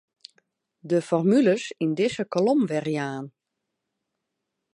De 0.89 0.99
formules 1.09 1.63
yn 1.83 1.91
dizze 1.99 2.23
kolom 2.33 2.61
werjaan. 2.71 3.25